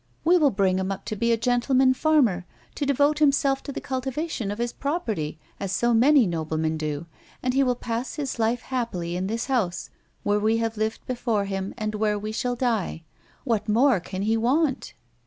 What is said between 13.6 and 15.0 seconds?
more can he want